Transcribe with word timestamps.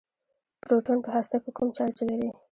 پروټون 0.61 0.97
په 1.05 1.09
هسته 1.15 1.37
کې 1.43 1.51
کوم 1.57 1.69
چارچ 1.77 1.97
لري. 2.09 2.29